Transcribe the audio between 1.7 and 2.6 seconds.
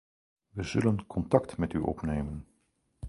u opnemen.